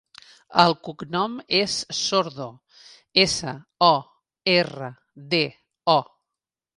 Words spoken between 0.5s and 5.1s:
El cognom és Sordo: essa, o, erra,